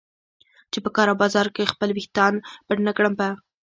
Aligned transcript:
چې 0.71 0.79
په 0.83 0.89
کار 0.95 1.07
او 1.11 1.17
بازار 1.23 1.47
کې 1.55 1.71
خپل 1.73 1.89
ویښتان 1.93 2.33
پټ 2.67 2.77
نه 2.87 2.91
کړم. 2.97 3.13
په 3.19 3.27